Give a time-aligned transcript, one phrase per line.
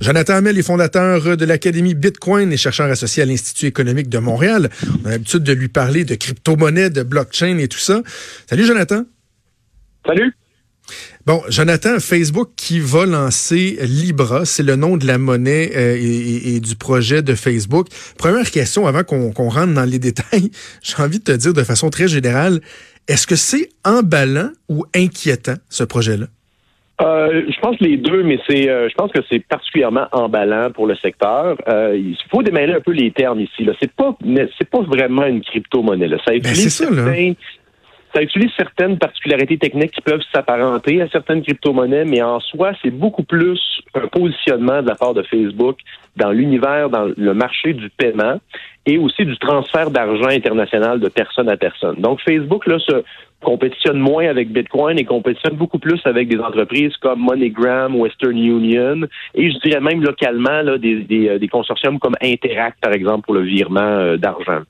[0.00, 4.70] Jonathan Hamel est fondateur de l'Académie Bitcoin et chercheur associé à l'Institut économique de Montréal.
[5.04, 8.02] On a l'habitude de lui parler de crypto-monnaie, de blockchain et tout ça.
[8.48, 9.04] Salut Jonathan.
[10.06, 10.32] Salut.
[11.26, 16.60] Bon, Jonathan, Facebook qui va lancer Libra, c'est le nom de la monnaie euh, et,
[16.60, 17.88] du projet de Facebook.
[18.16, 20.50] Première question avant qu'on rentre dans les détails,
[20.82, 22.60] j'ai envie de te dire de façon très générale,
[23.06, 26.26] est-ce que c'est emballant ou inquiétant ce projet-là?
[27.00, 30.86] Euh, je pense les deux, mais c'est, euh, je pense que c'est particulièrement emballant pour
[30.86, 31.56] le secteur.
[31.68, 33.64] Euh, il faut démêler un peu les termes ici.
[33.64, 34.16] Là, c'est pas,
[34.58, 36.08] c'est pas vraiment une crypto-monnaie.
[36.08, 36.18] Là.
[36.18, 36.86] Ça ben, utilise
[38.12, 42.90] ça, utilise certaines particularités techniques qui peuvent s'apparenter à certaines crypto-monnaies, mais en soi, c'est
[42.90, 43.60] beaucoup plus
[43.94, 45.78] un positionnement de la part de Facebook
[46.16, 48.40] dans l'univers, dans le marché du paiement
[48.86, 51.96] et aussi du transfert d'argent international de personne à personne.
[51.96, 53.02] Donc, Facebook, là, se
[53.42, 59.02] compétitionne moins avec Bitcoin et compétitionne beaucoup plus avec des entreprises comme MoneyGram, Western Union
[59.34, 63.34] et je dirais même localement là, des, des, euh, consortiums comme Interact, par exemple, pour
[63.34, 64.60] le virement euh, d'argent.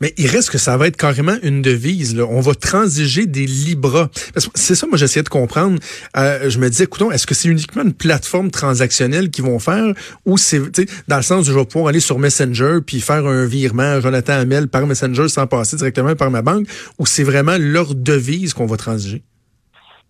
[0.00, 2.14] Mais il reste que ça va être carrément une devise.
[2.14, 2.26] Là.
[2.28, 4.08] On va transiger des Libras.
[4.54, 5.78] C'est ça, moi, j'essayais de comprendre.
[6.16, 9.94] Euh, je me disais, écoutons, est-ce que c'est uniquement une plateforme transactionnelle qu'ils vont faire
[10.24, 10.60] ou c'est,
[11.08, 14.34] dans le sens où je vais pouvoir aller sur Messenger puis faire un virement Jonathan
[14.34, 16.66] Hamel par Messenger sans passer directement par ma banque
[16.98, 19.22] ou c'est vraiment leur devise qu'on va transiger?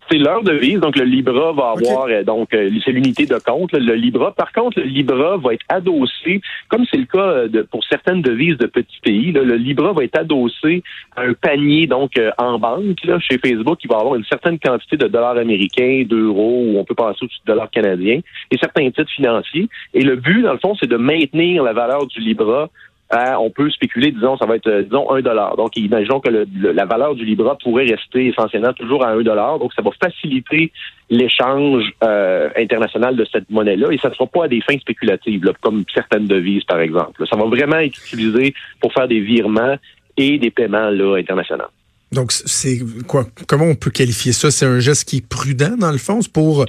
[0.09, 3.71] C'est leur devise, donc le Libra va avoir euh, donc euh, c'est l'unité de compte,
[3.73, 4.31] le Libra.
[4.31, 8.21] Par contre, le Libra va être adossé, comme c'est le cas euh, de, pour certaines
[8.21, 10.83] devises de petits pays, le Libra va être adossé
[11.15, 14.95] à un panier donc en banque là, chez Facebook, qui va avoir une certaine quantité
[14.95, 18.19] de dollars américains, d'euros, ou on peut passer au-dessus de dollars canadiens,
[18.51, 19.67] et certains titres financiers.
[19.93, 22.69] Et le but, dans le fond, c'est de maintenir la valeur du Libra
[23.11, 25.55] on peut spéculer, disons, ça va être, disons, un dollar.
[25.55, 29.59] Donc, imaginons que la valeur du Libra pourrait rester essentiellement toujours à un dollar.
[29.59, 30.71] Donc, ça va faciliter
[31.09, 35.53] l'échange euh, international de cette monnaie-là et ça ne sera pas à des fins spéculatives,
[35.61, 37.23] comme certaines devises, par exemple.
[37.29, 39.77] Ça va vraiment être utilisé pour faire des virements
[40.17, 41.65] et des paiements là, internationaux.
[42.11, 43.25] Donc, c'est quoi?
[43.47, 44.49] Comment on peut qualifier ça?
[44.49, 46.65] C'est un geste qui est prudent, dans le fond, pour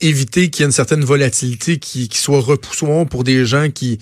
[0.00, 3.98] éviter qu'il y ait une certaine volatilité qui, qui soit repoussant pour des gens qui,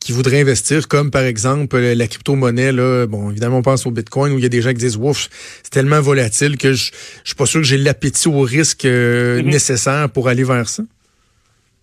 [0.00, 2.72] qui voudraient investir, comme par exemple la crypto-monnaie.
[2.72, 4.96] Là, bon, évidemment, on pense au Bitcoin où il y a des gens qui disent
[4.96, 5.28] Ouf,
[5.62, 6.90] c'est tellement volatile que je,
[7.22, 9.46] je suis pas sûr que j'ai l'appétit au risque euh, mm-hmm.
[9.46, 10.82] nécessaire pour aller vers ça.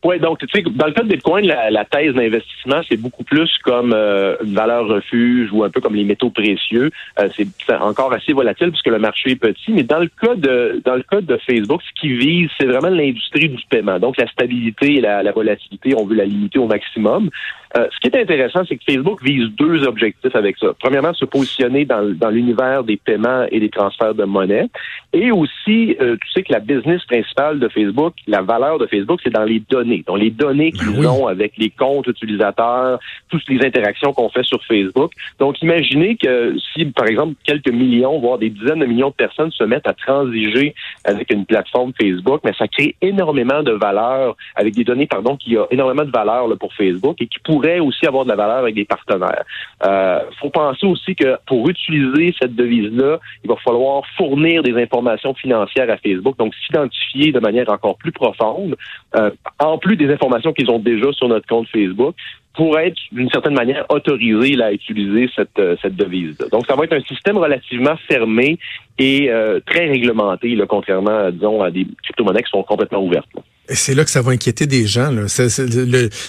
[0.04, 3.52] Oui, donc tu sais, dans le cas de Bitcoin, la, thèse d'investissement, c'est beaucoup plus
[3.64, 6.90] comme euh, une valeur refuge ou un peu comme les métaux précieux.
[7.20, 9.72] Euh, c'est encore assez volatile puisque le marché est petit.
[9.72, 12.90] Mais dans le cas de dans le cas de Facebook, ce qui vise, c'est vraiment
[12.90, 14.00] l'industrie du paiement.
[14.00, 17.30] Donc la stabilité et la, la volatilité, on veut la limiter au maximum.
[17.78, 20.68] Euh, ce qui est intéressant, c'est que Facebook vise deux objectifs avec ça.
[20.80, 24.68] Premièrement, se positionner dans, dans l'univers des paiements et des transferts de monnaie.
[25.14, 29.20] Et aussi, euh, tu sais que la business principale de Facebook, la valeur de Facebook,
[29.24, 29.89] c'est dans les données.
[30.06, 34.44] Donc, les données qu'ils ben ont avec les comptes utilisateurs, toutes les interactions qu'on fait
[34.44, 35.12] sur Facebook.
[35.40, 39.52] Donc, imaginez que si, par exemple, quelques millions, voire des dizaines de millions de personnes
[39.52, 40.74] se mettent à transiger
[41.06, 45.58] avec une plateforme Facebook, mais ça crée énormément de valeur avec des données, pardon, qui
[45.58, 48.58] a énormément de valeur là, pour Facebook et qui pourrait aussi avoir de la valeur
[48.58, 49.44] avec des partenaires.
[49.86, 55.34] Euh, faut penser aussi que pour utiliser cette devise-là, il va falloir fournir des informations
[55.34, 58.76] financières à Facebook, donc s'identifier de manière encore plus profonde,
[59.16, 62.16] euh, en plus des informations qu'ils ont déjà sur notre compte Facebook
[62.54, 66.38] pour être d'une certaine manière autorisé à utiliser cette, euh, cette devise.
[66.52, 68.58] Donc, ça va être un système relativement fermé
[68.98, 69.32] et
[69.66, 73.30] très réglementé, là, contrairement, disons, à des crypto-monnaies qui sont complètement ouvertes.
[73.74, 75.12] C'est là que ça va inquiéter des gens.
[75.12, 75.26] Là.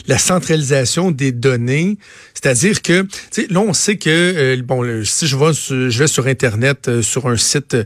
[0.07, 1.97] la centralisation des données,
[2.35, 3.07] c'est-à-dire que,
[3.51, 7.03] là, on sait que, euh, bon, si je vais, sur, je vais sur Internet, euh,
[7.03, 7.77] sur un site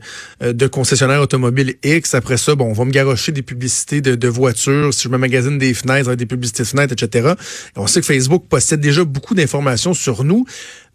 [0.42, 4.14] euh, de concessionnaire automobile X, après ça, bon, on va me garocher des publicités de,
[4.14, 7.34] de voitures, si je me magasine des fenêtres, des publicités de fenêtres, etc.
[7.76, 10.46] on sait que Facebook possède déjà beaucoup d'informations sur nous.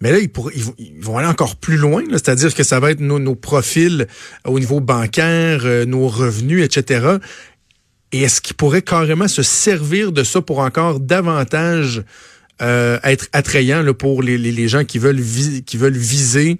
[0.01, 0.29] Mais là, ils,
[0.77, 4.07] ils, vont aller encore plus loin, c'est-à-dire que ça va être nos, nos profils
[4.45, 7.17] au niveau bancaire, nos revenus, etc.
[8.11, 12.03] Et est-ce qu'il pourrait carrément se servir de ça pour encore davantage
[12.61, 15.21] euh, être attrayant là, pour les, les, gens qui veulent,
[15.65, 16.57] qui veulent viser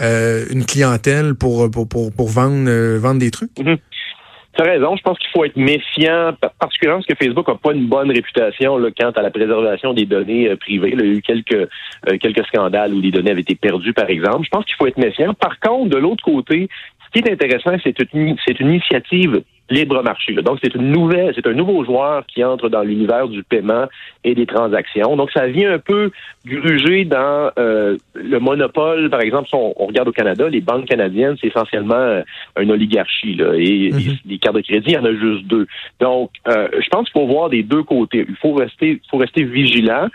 [0.00, 3.50] euh, une clientèle pour, pour, pour, vendre, euh, vendre des trucs?
[3.58, 3.78] Mm-hmm.
[4.56, 4.96] Tu as raison.
[4.96, 8.78] Je pense qu'il faut être méfiant, particulièrement parce que Facebook n'a pas une bonne réputation
[8.78, 10.90] là, quant à la préservation des données privées.
[10.92, 11.68] il y a eu quelques,
[12.20, 14.44] quelques scandales où les données avaient été perdues, par exemple.
[14.44, 15.34] Je pense qu'il faut être méfiant.
[15.34, 16.68] Par contre, de l'autre côté,
[17.04, 20.34] ce qui est intéressant, c'est une, une initiative libre marché.
[20.34, 23.86] Donc, c'est une nouvelle, c'est un nouveau joueur qui entre dans l'univers du paiement
[24.22, 25.16] et des transactions.
[25.16, 26.10] Donc, ça vient un peu
[26.46, 29.08] gruger dans euh, le monopole.
[29.08, 32.22] Par exemple, si on, regarde au Canada, les banques canadiennes, c'est essentiellement euh,
[32.60, 33.34] une oligarchie.
[33.34, 34.18] Là, et mm-hmm.
[34.26, 35.66] les, cartes de crédit, il y en a juste deux.
[36.00, 38.26] Donc, euh, je pense qu'il faut voir des deux côtés.
[38.28, 40.08] Il faut rester, faut rester vigilant.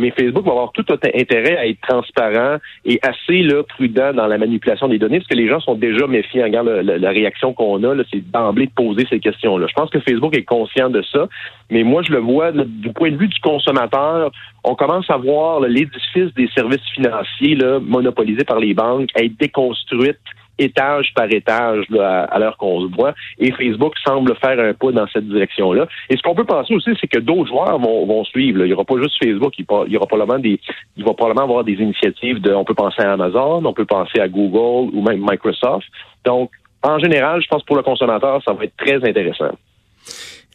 [0.00, 4.38] mais Facebook va avoir tout intérêt à être transparent et assez là, prudent dans la
[4.38, 6.44] manipulation des données, parce que les gens sont déjà méfiants.
[6.44, 9.66] Regarde la, réaction qu'on a, c'est d'emblée de poser ces questions-là.
[9.68, 11.26] Je pense que Facebook est conscient de ça,
[11.70, 14.30] mais moi, je le vois du point de vue du consommateur.
[14.64, 20.18] On commence à voir l'édifice des services financiers là, monopolisés par les banques être déconstruite
[20.58, 23.14] étage par étage à, l'heure qu'on se voit.
[23.38, 25.86] Et Facebook semble faire un pas dans cette direction-là.
[26.08, 28.64] Et ce qu'on peut penser aussi, c'est que d'autres joueurs vont, suivre.
[28.64, 30.58] Il n'y aura pas juste Facebook, il, y aura probablement des,
[30.96, 34.20] il va probablement avoir des initiatives de, on peut penser à Amazon, on peut penser
[34.20, 35.86] à Google ou même Microsoft.
[36.24, 36.50] Donc,
[36.90, 39.52] en général, je pense pour le consommateur, ça va être très intéressant.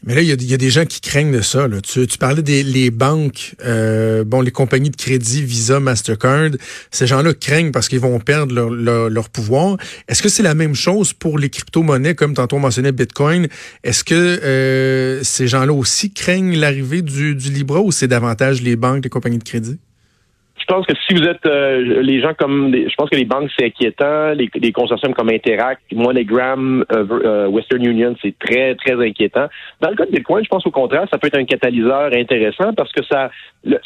[0.04, 1.68] Mais là, il y, a, des gens qui craignent de ça.
[1.84, 6.50] Tu, parlais des banques, euh, bon, les compagnies de crédit, Visa, Mastercard.
[6.90, 9.76] Ces gens-là craignent parce qu'ils vont perdre leur, pouvoir.
[10.08, 13.46] Est-ce que c'est la même chose pour les crypto-monnaies, comme tantôt on mentionnait Bitcoin?
[13.84, 19.04] Est-ce que euh, ces gens-là aussi craignent l'arrivée du Libra ou c'est davantage les banques,
[19.04, 19.78] les compagnies de crédit?
[20.72, 23.50] Je pense que si vous êtes euh, les gens comme je pense que les banques
[23.58, 29.48] c'est inquiétant, les, consortiums comme Interact, MoneyGram, euh, euh, Western Union, c'est très très inquiétant.
[29.82, 32.72] Dans le cas de Bitcoin, je pense au contraire, ça peut être un catalyseur intéressant
[32.72, 33.30] parce que ça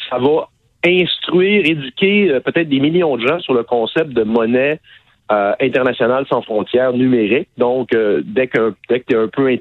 [0.09, 0.47] ça va
[0.85, 4.79] instruire, éduquer peut-être des millions de gens sur le concept de monnaie
[5.29, 7.49] euh, international sans frontières numérique.
[7.57, 9.53] Donc, euh, dès que dès que tu es un peu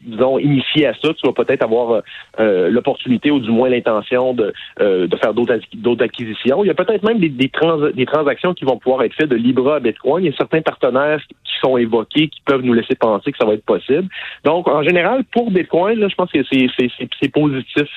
[0.00, 2.02] disons, initié à ça, tu vas peut-être avoir
[2.40, 6.64] euh, l'opportunité ou du moins l'intention de, de faire d'autres acquisitions.
[6.64, 7.50] Il y a peut-être même des, des,
[7.94, 10.24] des transactions qui vont pouvoir être faites de Libra à Bitcoin.
[10.24, 13.46] Il y a certains partenaires qui sont évoqués qui peuvent nous laisser penser que ça
[13.46, 14.08] va être possible.
[14.44, 17.88] Donc, en général, pour Bitcoin, là, je pense que c'est positif.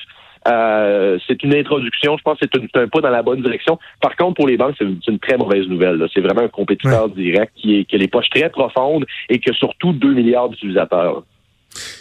[0.48, 2.18] Euh, c'est une introduction.
[2.18, 3.78] Je pense que c'est un, pas dans la bonne direction.
[4.02, 6.06] Par contre, pour les banques, c'est une, très mauvaise nouvelle.
[6.14, 9.50] C'est vraiment un compétiteur direct qui, est, qui a les poches très profondes et qui
[9.50, 11.24] a surtout 2 milliards d'utilisateurs.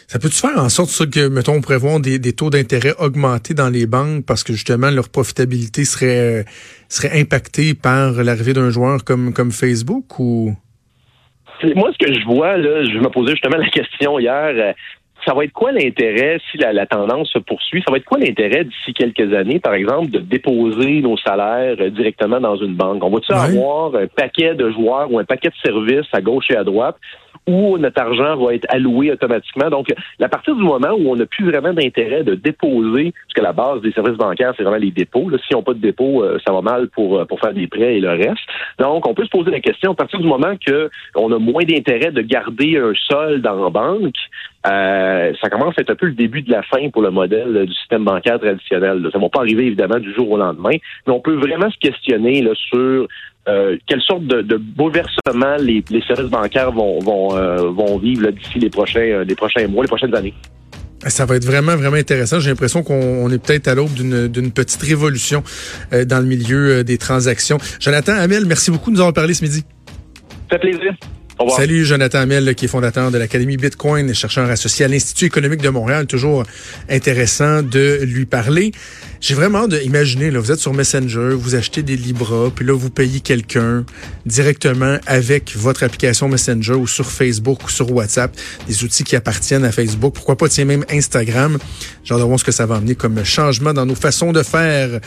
[0.06, 3.68] Ça peut-tu faire en sorte que, mettons, on prévoit des, des taux d'intérêt augmentés dans
[3.68, 6.44] les banques parce que justement leur profitabilité serait
[6.88, 10.54] serait impactée par l'arrivée d'un joueur comme comme Facebook ou?
[11.74, 14.72] Moi, ce que je vois, là, je me posais justement la question hier, euh,
[15.26, 17.82] ça va être quoi l'intérêt si la, tendance se poursuit?
[17.84, 21.90] Ça va être quoi l'intérêt d'ici quelques années, par exemple, de déposer nos salaires euh,
[21.90, 23.02] directement dans une banque?
[23.02, 26.56] On va-tu avoir un paquet de joueurs ou un paquet de services à gauche et
[26.56, 26.96] à droite
[27.46, 29.70] où notre argent va être alloué automatiquement?
[29.70, 29.88] Donc,
[30.20, 33.52] à partir du moment où on n'a plus vraiment d'intérêt de déposer, parce que la
[33.52, 35.28] base des services bancaires, c'est vraiment les dépôts.
[35.28, 37.52] Là, si on n'a pas de dépôt, euh, ça va mal pour, euh, pour faire
[37.52, 38.42] des prêts et le reste.
[38.78, 42.10] Donc, on peut se poser la question, à partir du moment qu'on a moins d'intérêt
[42.10, 44.14] de garder un solde en banque,
[44.66, 47.66] euh, ça commence à être un peu le début de la fin pour le modèle
[47.66, 49.08] du système bancaire traditionnel.
[49.12, 50.76] Ça ne va pas arriver évidemment du jour au lendemain,
[51.06, 53.06] mais on peut vraiment se questionner là, sur
[53.48, 58.58] euh, quelle sorte de, de bouleversement les, services bancaires vont, vont, euh, vont vivre d'ici
[58.58, 60.34] les prochains, les prochains mois, les prochaines années?
[61.06, 62.40] Ça va être vraiment, vraiment intéressant.
[62.40, 65.44] J'ai l'impression qu'on est peut-être à l'aube d'une petite révolution
[65.92, 67.58] dans le milieu des transactions.
[67.78, 69.62] Jonathan Hamel, merci beaucoup de nous avoir parlé ce midi.
[70.50, 70.94] Ça fait plaisir.
[71.54, 75.68] Salut Jonathan Amel, qui est fondateur de l'Académie Bitcoin, chercheur associé à l'Institut économique de
[75.68, 76.06] Montréal.
[76.06, 76.44] Toujours
[76.88, 78.72] intéressant de lui parler.
[79.20, 82.72] J'ai vraiment de imaginer, là, vous êtes sur Messenger, vous achetez des Libra, puis là,
[82.72, 83.84] vous payez quelqu'un
[84.24, 88.34] directement avec votre application Messenger ou sur Facebook ou sur WhatsApp,
[88.66, 90.14] des outils qui appartiennent à Facebook.
[90.14, 91.58] Pourquoi pas, tiens, même Instagram.
[92.02, 95.00] Genre de voir ce que ça va amener comme changement dans nos façons de faire.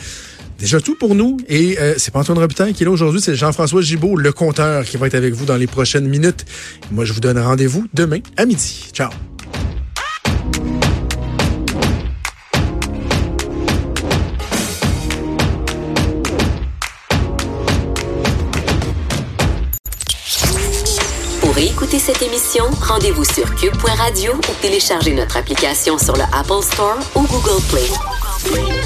[0.59, 1.37] Déjà tout pour nous.
[1.47, 4.83] Et euh, c'est pas Antoine Robitaille qui est là aujourd'hui, c'est Jean-François Gibault, le compteur,
[4.83, 6.45] qui va être avec vous dans les prochaines minutes.
[6.91, 8.89] Moi, je vous donne rendez-vous demain à midi.
[8.93, 9.09] Ciao.
[21.41, 26.97] Pour écouter cette émission, rendez-vous sur cube.radio ou téléchargez notre application sur le Apple Store
[27.15, 28.78] ou Google Play.